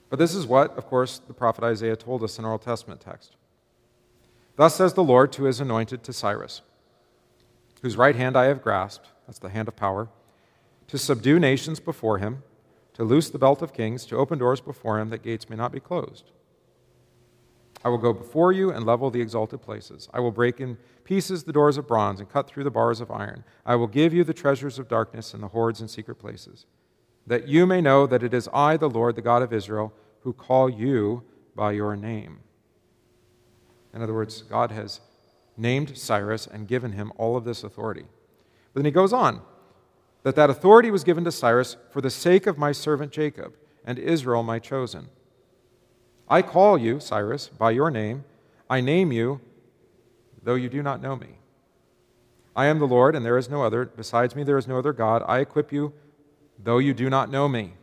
But 0.10 0.18
this 0.18 0.34
is 0.34 0.48
what, 0.48 0.78
of 0.78 0.86
course, 0.86 1.20
the 1.20 1.34
prophet 1.34 1.64
Isaiah 1.64 1.96
told 1.96 2.24
us 2.24 2.40
in 2.40 2.46
our 2.46 2.54
Old 2.54 2.62
Testament 2.62 3.02
text. 3.02 3.36
Thus 4.60 4.76
says 4.76 4.94
the 4.94 5.06
Lord 5.06 5.32
to 5.32 5.46
his 5.46 5.62
anointed, 5.62 6.04
to 6.04 6.12
Cyrus, 6.12 6.64
whose 7.82 7.96
right 7.96 8.18
hand 8.18 8.36
I 8.36 8.48
have 8.48 8.62
grasped, 8.62 9.08
that's 9.26 9.40
the 9.40 9.48
hand 9.48 9.70
of 9.70 9.78
power, 9.78 10.10
to 10.88 10.98
subdue 10.98 11.40
nations 11.40 11.80
before 11.80 12.18
him, 12.18 12.44
to 12.96 13.06
loose 13.06 13.30
the 13.30 13.40
belt 13.40 13.62
of 13.62 13.72
kings, 13.72 14.06
to 14.08 14.18
open 14.18 14.38
doors 14.38 14.60
before 14.60 15.00
him 15.00 15.12
that 15.12 15.24
gates 15.24 15.50
may 15.50 15.56
not 15.56 15.72
be 15.72 15.80
closed. 15.80 16.32
I 17.86 17.88
will 17.88 18.00
go 18.00 18.12
before 18.12 18.52
you 18.52 18.70
and 18.70 18.86
level 18.86 19.10
the 19.10 19.22
exalted 19.22 19.62
places. 19.62 20.10
I 20.14 20.20
will 20.20 20.30
break 20.30 20.60
in 20.60 20.78
pieces 21.06 21.46
the 21.46 21.54
doors 21.54 21.78
of 21.78 21.88
bronze 21.88 22.20
and 22.20 22.30
cut 22.30 22.50
through 22.50 22.66
the 22.66 22.70
bars 22.70 23.00
of 23.00 23.10
iron. 23.10 23.46
I 23.66 23.78
will 23.78 23.88
give 23.88 24.14
you 24.14 24.26
the 24.26 24.34
treasures 24.34 24.78
of 24.78 24.90
darkness 24.90 25.34
and 25.34 25.42
the 25.42 25.48
hoards 25.48 25.80
in 25.80 25.88
secret 25.88 26.16
places 26.16 26.66
that 27.26 27.48
you 27.48 27.66
may 27.66 27.80
know 27.80 28.06
that 28.06 28.24
it 28.24 28.34
is 28.34 28.50
I, 28.54 28.76
the 28.76 28.90
Lord, 28.90 29.16
the 29.16 29.22
God 29.22 29.42
of 29.42 29.54
Israel, 29.54 29.94
who 30.24 30.34
call 30.34 30.70
you 30.70 31.24
by 31.56 31.72
your 31.72 31.96
name. 31.96 32.40
In 33.94 34.02
other 34.02 34.14
words, 34.14 34.42
God 34.44 34.72
has 34.72 35.02
named 35.58 35.98
Cyrus 35.98 36.48
and 36.48 36.68
given 36.68 36.94
him 36.94 37.12
all 37.18 37.36
of 37.36 37.44
this 37.44 37.64
authority. 37.64 38.06
But 38.74 38.80
then 38.82 38.86
he 38.86 38.92
goes 38.92 39.14
on 39.14 39.42
that 40.24 40.36
that 40.36 40.50
authority 40.50 40.92
was 40.92 41.04
given 41.04 41.24
to 41.24 41.32
Cyrus 41.32 41.78
for 41.92 42.02
the 42.02 42.10
sake 42.10 42.46
of 42.46 42.58
my 42.58 42.72
servant 42.72 43.12
Jacob 43.12 43.56
and 43.86 43.98
Israel, 43.98 44.44
my 44.44 44.60
chosen. 44.60 45.08
I 46.28 46.42
call 46.42 46.78
you, 46.78 47.00
Cyrus, 47.00 47.48
by 47.48 47.72
your 47.72 47.90
name. 47.90 48.26
I 48.70 48.82
name 48.82 49.12
you, 49.12 49.42
though 50.44 50.56
you 50.56 50.70
do 50.70 50.84
not 50.84 51.02
know 51.02 51.16
me. 51.16 51.40
I 52.56 52.66
am 52.66 52.80
the 52.80 52.88
Lord, 52.88 53.16
and 53.16 53.26
there 53.26 53.38
is 53.38 53.50
no 53.50 53.64
other. 53.64 53.86
Besides 53.86 54.36
me, 54.36 54.44
there 54.44 54.58
is 54.58 54.68
no 54.68 54.78
other 54.78 54.94
God. 54.94 55.24
I 55.28 55.40
equip 55.40 55.72
you 55.72 55.94
though 56.64 56.78
you 56.78 56.94
do 56.94 57.10
not 57.10 57.32
know 57.32 57.48
me. 57.48 57.74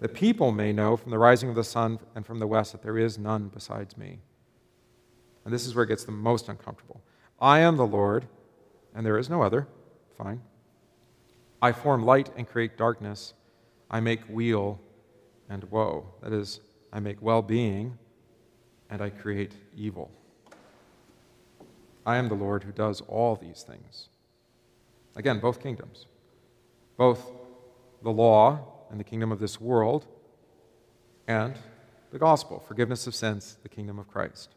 The 0.00 0.08
people 0.08 0.52
may 0.52 0.72
know 0.72 0.96
from 0.96 1.10
the 1.10 1.18
rising 1.18 1.48
of 1.48 1.54
the 1.54 1.64
sun 1.64 1.98
and 2.14 2.26
from 2.26 2.38
the 2.38 2.46
west 2.46 2.72
that 2.72 2.82
there 2.82 2.98
is 2.98 3.18
none 3.18 3.48
besides 3.48 3.96
me. 3.96 4.18
And 5.48 5.54
this 5.54 5.66
is 5.66 5.74
where 5.74 5.84
it 5.84 5.88
gets 5.88 6.04
the 6.04 6.12
most 6.12 6.50
uncomfortable. 6.50 7.00
I 7.40 7.60
am 7.60 7.78
the 7.78 7.86
Lord, 7.86 8.26
and 8.94 9.06
there 9.06 9.16
is 9.16 9.30
no 9.30 9.40
other. 9.40 9.66
Fine. 10.18 10.42
I 11.62 11.72
form 11.72 12.04
light 12.04 12.30
and 12.36 12.46
create 12.46 12.76
darkness. 12.76 13.32
I 13.90 14.00
make 14.00 14.20
weal 14.28 14.78
and 15.48 15.64
woe. 15.70 16.12
That 16.22 16.34
is, 16.34 16.60
I 16.92 17.00
make 17.00 17.22
well 17.22 17.40
being 17.40 17.96
and 18.90 19.00
I 19.00 19.08
create 19.08 19.54
evil. 19.74 20.10
I 22.04 22.18
am 22.18 22.28
the 22.28 22.34
Lord 22.34 22.64
who 22.64 22.72
does 22.72 23.00
all 23.08 23.34
these 23.34 23.62
things. 23.62 24.10
Again, 25.16 25.40
both 25.40 25.62
kingdoms, 25.62 26.04
both 26.98 27.24
the 28.02 28.12
law 28.12 28.84
and 28.90 29.00
the 29.00 29.04
kingdom 29.04 29.32
of 29.32 29.40
this 29.40 29.58
world, 29.58 30.04
and 31.26 31.54
the 32.12 32.18
gospel, 32.18 32.62
forgiveness 32.68 33.06
of 33.06 33.14
sins, 33.14 33.56
the 33.62 33.70
kingdom 33.70 33.98
of 33.98 34.08
Christ. 34.08 34.50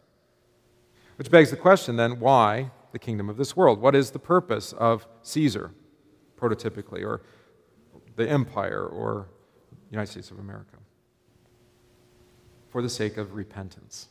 Which 1.22 1.30
begs 1.30 1.51
the 1.51 1.56
question 1.56 1.98
then 1.98 2.20
why 2.20 2.72
the 2.94 2.98
kingdom 2.98 3.30
of 3.30 3.38
this 3.38 3.56
world? 3.56 3.80
What 3.80 3.94
is 3.94 4.10
the 4.10 4.18
purpose 4.18 4.74
of 4.74 5.06
Caesar, 5.22 5.70
prototypically, 6.36 7.06
or 7.06 7.22
the 8.16 8.28
empire, 8.28 8.84
or 8.84 9.28
the 9.70 9.92
United 9.92 10.10
States 10.10 10.32
of 10.32 10.40
America? 10.40 10.78
For 12.72 12.82
the 12.82 12.90
sake 12.90 13.18
of 13.18 13.36
repentance, 13.36 14.08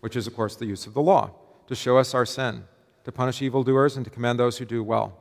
which 0.00 0.16
is, 0.16 0.26
of 0.26 0.34
course, 0.34 0.56
the 0.56 0.64
use 0.64 0.86
of 0.86 0.94
the 0.94 1.02
law, 1.02 1.32
to 1.66 1.74
show 1.74 1.98
us 1.98 2.14
our 2.14 2.24
sin, 2.24 2.64
to 3.04 3.12
punish 3.12 3.42
evildoers, 3.42 3.96
and 3.96 4.04
to 4.06 4.10
commend 4.10 4.38
those 4.38 4.56
who 4.56 4.64
do 4.64 4.82
well 4.82 5.18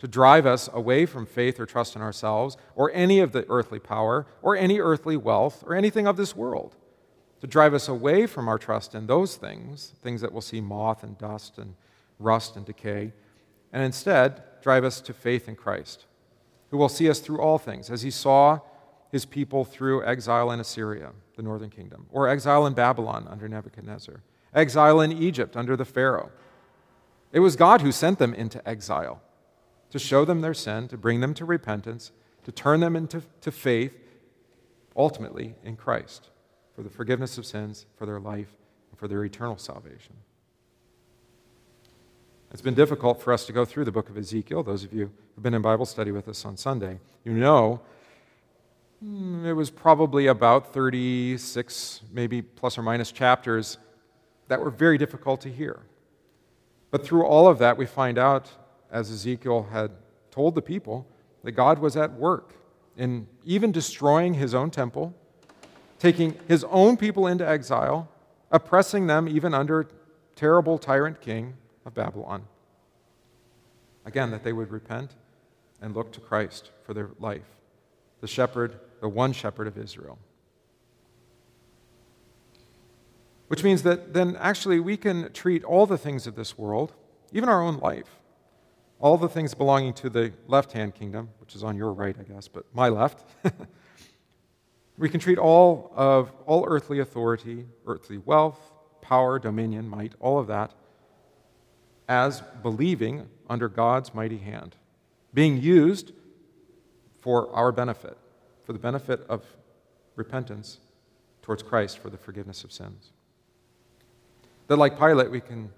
to 0.00 0.06
drive 0.06 0.44
us 0.44 0.68
away 0.74 1.06
from 1.06 1.24
faith 1.24 1.58
or 1.58 1.64
trust 1.64 1.96
in 1.96 2.02
ourselves, 2.02 2.58
or 2.76 2.90
any 2.92 3.20
of 3.20 3.32
the 3.32 3.46
earthly 3.48 3.78
power, 3.78 4.26
or 4.42 4.54
any 4.54 4.78
earthly 4.78 5.16
wealth, 5.16 5.64
or 5.66 5.74
anything 5.74 6.06
of 6.06 6.18
this 6.18 6.36
world. 6.36 6.76
To 7.44 7.48
drive 7.48 7.74
us 7.74 7.88
away 7.88 8.26
from 8.26 8.48
our 8.48 8.56
trust 8.56 8.94
in 8.94 9.06
those 9.06 9.36
things, 9.36 9.92
things 10.00 10.22
that 10.22 10.32
will 10.32 10.40
see 10.40 10.62
moth 10.62 11.02
and 11.02 11.18
dust 11.18 11.58
and 11.58 11.74
rust 12.18 12.56
and 12.56 12.64
decay, 12.64 13.12
and 13.70 13.82
instead 13.82 14.42
drive 14.62 14.82
us 14.82 14.98
to 15.02 15.12
faith 15.12 15.46
in 15.46 15.54
Christ, 15.54 16.06
who 16.70 16.78
will 16.78 16.88
see 16.88 17.10
us 17.10 17.20
through 17.20 17.42
all 17.42 17.58
things, 17.58 17.90
as 17.90 18.00
he 18.00 18.10
saw 18.10 18.60
his 19.12 19.26
people 19.26 19.62
through 19.62 20.02
exile 20.06 20.50
in 20.52 20.58
Assyria, 20.58 21.10
the 21.36 21.42
northern 21.42 21.68
kingdom, 21.68 22.06
or 22.10 22.28
exile 22.28 22.64
in 22.64 22.72
Babylon 22.72 23.28
under 23.28 23.46
Nebuchadnezzar, 23.46 24.22
exile 24.54 25.02
in 25.02 25.12
Egypt 25.12 25.54
under 25.54 25.76
the 25.76 25.84
Pharaoh. 25.84 26.32
It 27.30 27.40
was 27.40 27.56
God 27.56 27.82
who 27.82 27.92
sent 27.92 28.18
them 28.18 28.32
into 28.32 28.66
exile 28.66 29.20
to 29.90 29.98
show 29.98 30.24
them 30.24 30.40
their 30.40 30.54
sin, 30.54 30.88
to 30.88 30.96
bring 30.96 31.20
them 31.20 31.34
to 31.34 31.44
repentance, 31.44 32.10
to 32.44 32.52
turn 32.52 32.80
them 32.80 32.96
into 32.96 33.20
to 33.42 33.52
faith, 33.52 34.00
ultimately 34.96 35.56
in 35.62 35.76
Christ, 35.76 36.30
for 36.74 36.82
the 36.82 36.90
forgiveness 36.90 37.38
of 37.38 37.46
sins, 37.46 37.86
for 37.96 38.06
their 38.06 38.20
life, 38.20 38.54
and 38.90 38.98
for 38.98 39.08
their 39.08 39.24
eternal 39.24 39.56
salvation. 39.56 40.14
It's 42.52 42.62
been 42.62 42.74
difficult 42.74 43.20
for 43.20 43.32
us 43.32 43.46
to 43.46 43.52
go 43.52 43.64
through 43.64 43.84
the 43.84 43.92
book 43.92 44.08
of 44.08 44.16
Ezekiel. 44.16 44.62
Those 44.62 44.84
of 44.84 44.92
you 44.92 45.10
who've 45.34 45.42
been 45.42 45.54
in 45.54 45.62
Bible 45.62 45.86
study 45.86 46.12
with 46.12 46.28
us 46.28 46.44
on 46.44 46.56
Sunday, 46.56 47.00
you 47.24 47.32
know 47.32 47.80
hmm, 49.00 49.44
it 49.44 49.52
was 49.52 49.70
probably 49.70 50.28
about 50.28 50.72
36, 50.72 52.02
maybe 52.12 52.42
plus 52.42 52.78
or 52.78 52.82
minus 52.82 53.10
chapters 53.10 53.78
that 54.48 54.60
were 54.60 54.70
very 54.70 54.98
difficult 54.98 55.40
to 55.40 55.48
hear. 55.48 55.80
But 56.90 57.04
through 57.04 57.24
all 57.24 57.48
of 57.48 57.58
that, 57.58 57.76
we 57.76 57.86
find 57.86 58.18
out 58.18 58.50
as 58.94 59.10
Ezekiel 59.10 59.68
had 59.72 59.90
told 60.30 60.54
the 60.54 60.62
people, 60.62 61.06
that 61.42 61.52
God 61.52 61.78
was 61.78 61.96
at 61.96 62.12
work 62.12 62.54
in 62.96 63.26
even 63.44 63.72
destroying 63.72 64.34
his 64.34 64.54
own 64.54 64.70
temple, 64.70 65.14
taking 65.98 66.36
his 66.48 66.64
own 66.64 66.96
people 66.96 67.26
into 67.26 67.46
exile, 67.48 68.08
oppressing 68.50 69.06
them 69.06 69.28
even 69.28 69.54
under 69.54 69.88
terrible 70.36 70.78
tyrant 70.78 71.20
king 71.20 71.54
of 71.84 71.94
Babylon. 71.94 72.44
Again, 74.04 74.30
that 74.30 74.44
they 74.44 74.52
would 74.52 74.70
repent 74.70 75.14
and 75.80 75.94
look 75.94 76.12
to 76.12 76.20
Christ 76.20 76.70
for 76.84 76.94
their 76.94 77.10
life, 77.18 77.56
the 78.20 78.26
shepherd, 78.26 78.78
the 79.00 79.08
one 79.08 79.32
shepherd 79.32 79.66
of 79.66 79.78
Israel. 79.78 80.18
Which 83.48 83.62
means 83.62 83.82
that 83.82 84.14
then 84.14 84.36
actually 84.36 84.80
we 84.80 84.96
can 84.96 85.32
treat 85.32 85.62
all 85.64 85.86
the 85.86 85.98
things 85.98 86.26
of 86.26 86.34
this 86.34 86.58
world, 86.58 86.92
even 87.32 87.48
our 87.48 87.62
own 87.62 87.78
life, 87.78 88.18
all 88.98 89.18
the 89.18 89.28
things 89.28 89.54
belonging 89.54 89.92
to 89.94 90.08
the 90.08 90.32
left 90.48 90.72
hand 90.72 90.94
kingdom, 90.94 91.28
which 91.40 91.54
is 91.54 91.62
on 91.62 91.76
your 91.76 91.92
right, 91.92 92.16
I 92.18 92.22
guess, 92.22 92.48
but 92.48 92.64
my 92.74 92.88
left. 92.88 93.24
we 94.96 95.08
can 95.08 95.20
treat 95.20 95.38
all 95.38 95.92
of 95.94 96.30
all 96.46 96.64
earthly 96.66 97.00
authority, 97.00 97.66
earthly 97.86 98.18
wealth, 98.18 98.58
power, 99.00 99.38
dominion, 99.38 99.88
might, 99.88 100.12
all 100.20 100.38
of 100.38 100.46
that 100.46 100.72
as 102.08 102.42
believing 102.62 103.28
under 103.48 103.68
God's 103.68 104.14
mighty 104.14 104.38
hand, 104.38 104.76
being 105.32 105.60
used 105.60 106.12
for 107.20 107.50
our 107.52 107.72
benefit, 107.72 108.16
for 108.64 108.72
the 108.72 108.78
benefit 108.78 109.24
of 109.28 109.42
repentance 110.16 110.78
towards 111.42 111.62
Christ 111.62 111.98
for 111.98 112.10
the 112.10 112.18
forgiveness 112.18 112.64
of 112.64 112.72
sins. 112.72 113.10
That, 114.66 114.76
like 114.76 114.98
Pilate, 114.98 115.30
we 115.30 115.40
can 115.40 115.70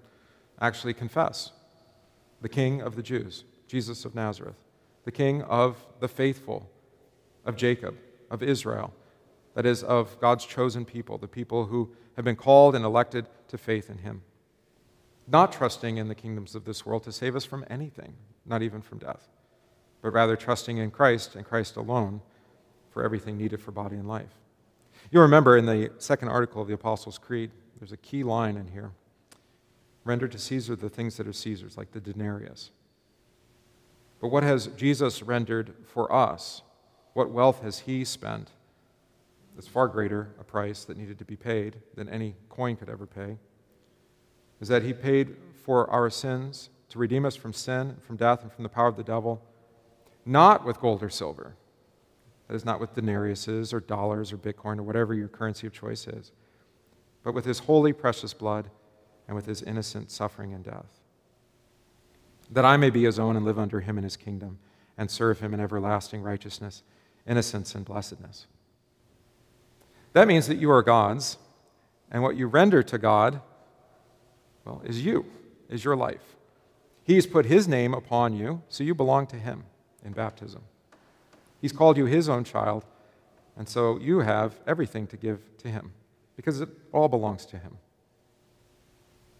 actually 0.59 0.93
confess 0.93 1.51
the 2.41 2.49
King 2.49 2.81
of 2.81 2.95
the 2.95 3.03
Jews, 3.03 3.43
Jesus 3.67 4.05
of 4.05 4.15
Nazareth, 4.15 4.57
the 5.03 5.11
King 5.11 5.41
of 5.43 5.77
the 5.99 6.07
faithful, 6.07 6.69
of 7.45 7.55
Jacob, 7.55 7.97
of 8.29 8.43
Israel, 8.43 8.93
that 9.57 9.65
is, 9.65 9.81
of 9.81 10.19
God's 10.19 10.45
chosen 10.45 10.85
people, 10.85 11.17
the 11.17 11.27
people 11.27 11.65
who 11.65 11.89
have 12.15 12.23
been 12.23 12.35
called 12.35 12.75
and 12.75 12.85
elected 12.85 13.25
to 13.47 13.57
faith 13.57 13.89
in 13.89 13.97
Him. 13.97 14.21
Not 15.27 15.51
trusting 15.51 15.97
in 15.97 16.09
the 16.09 16.13
kingdoms 16.13 16.53
of 16.53 16.63
this 16.63 16.85
world 16.85 17.01
to 17.05 17.11
save 17.11 17.35
us 17.35 17.43
from 17.43 17.65
anything, 17.67 18.13
not 18.45 18.61
even 18.61 18.83
from 18.83 18.99
death, 18.99 19.29
but 20.03 20.13
rather 20.13 20.35
trusting 20.35 20.77
in 20.77 20.91
Christ 20.91 21.35
and 21.35 21.43
Christ 21.43 21.75
alone 21.75 22.21
for 22.91 23.03
everything 23.03 23.35
needed 23.35 23.59
for 23.59 23.71
body 23.71 23.95
and 23.95 24.07
life. 24.07 24.29
You'll 25.09 25.23
remember 25.23 25.57
in 25.57 25.65
the 25.65 25.89
second 25.97 26.27
article 26.27 26.61
of 26.61 26.67
the 26.67 26.75
Apostles' 26.75 27.17
Creed, 27.17 27.49
there's 27.79 27.91
a 27.91 27.97
key 27.97 28.23
line 28.23 28.57
in 28.57 28.67
here 28.67 28.91
render 30.03 30.27
to 30.27 30.37
Caesar 30.37 30.75
the 30.75 30.87
things 30.87 31.17
that 31.17 31.27
are 31.27 31.33
Caesar's, 31.33 31.77
like 31.77 31.93
the 31.93 31.99
denarius. 31.99 32.69
But 34.21 34.27
what 34.27 34.43
has 34.43 34.67
Jesus 34.67 35.23
rendered 35.23 35.73
for 35.83 36.13
us? 36.13 36.61
What 37.13 37.31
wealth 37.31 37.63
has 37.63 37.79
he 37.79 38.05
spent? 38.05 38.51
That's 39.57 39.67
far 39.67 39.87
greater 39.87 40.29
a 40.39 40.43
price 40.43 40.83
that 40.83 40.97
needed 40.97 41.17
to 41.17 41.25
be 41.25 41.35
paid 41.35 41.77
than 41.95 42.07
any 42.07 42.35
coin 42.47 42.75
could 42.75 42.89
ever 42.89 43.07
pay. 43.07 43.39
Is 44.61 44.67
that 44.67 44.83
he 44.83 44.93
paid 44.93 45.35
for 45.65 45.89
our 45.89 46.11
sins 46.11 46.69
to 46.89 46.99
redeem 46.99 47.25
us 47.25 47.35
from 47.35 47.53
sin, 47.53 47.97
from 48.05 48.17
death, 48.17 48.43
and 48.43 48.53
from 48.53 48.61
the 48.61 48.69
power 48.69 48.87
of 48.87 48.97
the 48.97 49.03
devil, 49.03 49.41
not 50.27 50.63
with 50.63 50.79
gold 50.79 51.01
or 51.01 51.09
silver. 51.09 51.55
That 52.47 52.53
is 52.53 52.65
not 52.65 52.79
with 52.79 52.93
denariuses 52.93 53.73
or 53.73 53.79
dollars 53.79 54.31
or 54.31 54.37
Bitcoin 54.37 54.77
or 54.77 54.83
whatever 54.83 55.15
your 55.15 55.27
currency 55.27 55.65
of 55.65 55.73
choice 55.73 56.07
is, 56.07 56.31
but 57.23 57.33
with 57.33 57.45
his 57.45 57.57
holy, 57.59 57.93
precious 57.93 58.35
blood 58.35 58.69
and 59.27 59.35
with 59.35 59.47
his 59.47 59.63
innocent 59.63 60.11
suffering 60.11 60.53
and 60.53 60.63
death. 60.63 61.01
That 62.51 62.63
I 62.63 62.77
may 62.77 62.91
be 62.91 63.05
his 63.05 63.17
own 63.17 63.35
and 63.35 63.43
live 63.43 63.57
under 63.57 63.79
him 63.79 63.97
in 63.97 64.03
his 64.03 64.17
kingdom 64.17 64.59
and 64.99 65.09
serve 65.09 65.39
him 65.39 65.55
in 65.55 65.59
everlasting 65.59 66.21
righteousness, 66.21 66.83
innocence, 67.25 67.73
and 67.73 67.83
blessedness. 67.83 68.45
That 70.17 70.27
means 70.27 70.47
that 70.47 70.57
you 70.57 70.71
are 70.71 70.81
God's, 70.81 71.37
and 72.09 72.23
what 72.23 72.35
you 72.35 72.47
render 72.47 72.81
to 72.81 72.97
God, 72.97 73.39
well, 74.65 74.81
is 74.83 75.05
you, 75.05 75.27
is 75.69 75.85
your 75.85 75.95
life. 75.95 76.35
He's 77.03 77.27
put 77.27 77.45
his 77.45 77.67
name 77.67 77.93
upon 77.93 78.33
you, 78.33 78.63
so 78.67 78.83
you 78.83 78.95
belong 78.95 79.27
to 79.27 79.35
him 79.35 79.65
in 80.03 80.13
baptism. 80.13 80.63
He's 81.61 81.71
called 81.71 81.97
you 81.97 82.05
his 82.05 82.29
own 82.29 82.45
child, 82.45 82.83
and 83.55 83.69
so 83.69 83.99
you 83.99 84.21
have 84.21 84.55
everything 84.65 85.05
to 85.05 85.17
give 85.17 85.55
to 85.59 85.67
him 85.67 85.93
because 86.35 86.61
it 86.61 86.69
all 86.91 87.09
belongs 87.09 87.45
to 87.45 87.59
him. 87.59 87.77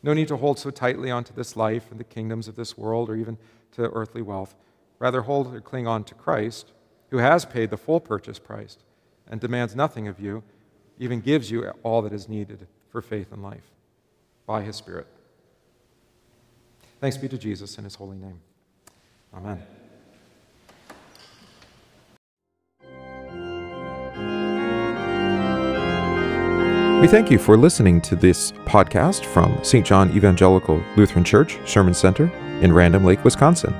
No 0.04 0.14
need 0.14 0.28
to 0.28 0.38
hold 0.38 0.60
so 0.60 0.70
tightly 0.70 1.10
onto 1.10 1.34
this 1.34 1.56
life 1.56 1.90
and 1.90 2.00
the 2.00 2.04
kingdoms 2.04 2.48
of 2.48 2.56
this 2.56 2.78
world 2.78 3.10
or 3.10 3.16
even 3.16 3.40
to 3.72 3.90
earthly 3.94 4.22
wealth. 4.22 4.54
Rather, 5.00 5.24
hold 5.24 5.52
or 5.56 5.60
cling 5.60 5.88
on 5.88 6.04
to 6.04 6.14
Christ, 6.14 6.72
who 7.10 7.18
has 7.18 7.46
paid 7.46 7.72
the 7.72 7.78
full 7.78 8.00
purchase 8.00 8.38
price 8.38 8.78
and 9.28 9.42
demands 9.42 9.76
nothing 9.76 10.08
of 10.08 10.20
you, 10.20 10.44
even 11.00 11.22
gives 11.22 11.52
you 11.52 11.68
all 11.84 12.02
that 12.02 12.14
is 12.14 12.28
needed 12.28 12.68
for 12.90 13.02
faith 13.02 13.32
and 13.32 13.44
life 13.44 13.72
by 14.46 14.62
his 14.62 14.76
Spirit. 14.76 15.08
Thanks 17.00 17.18
be 17.18 17.28
to 17.28 17.38
Jesus 17.38 17.78
in 17.78 17.84
his 17.84 17.96
holy 17.96 18.18
name. 18.18 18.40
Amen. 19.34 19.62
We 27.02 27.08
thank 27.08 27.30
you 27.30 27.38
for 27.38 27.56
listening 27.58 28.02
to 28.02 28.16
this 28.16 28.52
podcast 28.66 29.24
from 29.24 29.64
St. 29.64 29.86
John 29.86 30.10
Evangelical 30.18 30.84
Lutheran 30.96 31.24
Church, 31.24 31.60
Sherman 31.64 31.94
Center 31.94 32.26
in 32.62 32.74
Random 32.74 33.06
Lake, 33.06 33.24
Wisconsin. 33.24 33.72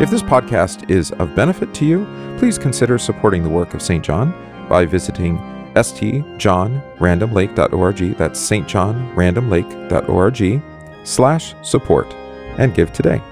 If 0.00 0.10
this 0.10 0.22
podcast 0.22 0.90
is 0.90 1.12
of 1.12 1.34
benefit 1.34 1.74
to 1.74 1.84
you, 1.84 2.06
please 2.38 2.58
consider 2.58 2.96
supporting 2.96 3.42
the 3.42 3.50
work 3.50 3.74
of 3.74 3.82
St. 3.82 4.02
John 4.02 4.32
by 4.68 4.84
visiting 4.84 5.38
stjohnrandomlake.org, 5.74 8.18
that's 8.18 8.50
stjohnrandomlake.org, 8.50 10.62
slash 11.04 11.54
support, 11.62 12.14
and 12.58 12.74
give 12.74 12.92
today. 12.92 13.22